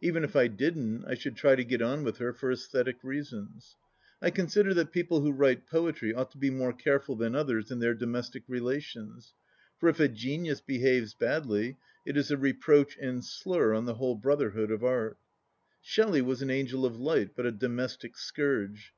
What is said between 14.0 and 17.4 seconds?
brotherhood of art. Shelley was an angel of light,